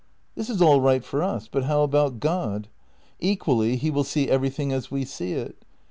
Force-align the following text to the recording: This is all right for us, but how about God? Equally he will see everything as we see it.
This 0.33 0.49
is 0.49 0.63
all 0.63 0.81
right 0.81 1.05
for 1.05 1.21
us, 1.21 1.47
but 1.47 1.65
how 1.65 1.83
about 1.83 2.19
God? 2.19 2.69
Equally 3.19 3.75
he 3.75 3.91
will 3.91 4.03
see 4.03 4.29
everything 4.31 4.73
as 4.73 4.89
we 4.89 5.05
see 5.05 5.33
it. 5.33 5.63